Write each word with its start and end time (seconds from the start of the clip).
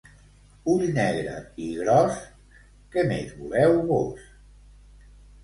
Ull 0.75 0.85
negre 0.95 1.35
i 1.65 1.67
gros, 1.81 2.17
què 2.97 3.05
més 3.13 3.37
voleu 3.43 3.79
vós? 3.93 4.27